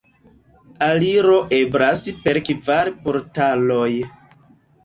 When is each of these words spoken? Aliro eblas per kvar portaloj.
Aliro 0.85 1.35
eblas 1.59 2.05
per 2.25 2.41
kvar 2.49 2.91
portaloj. 3.05 3.91